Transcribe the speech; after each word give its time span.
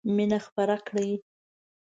مينه 0.15 0.37
خپره 0.47 0.75
کړئ. 0.87 1.11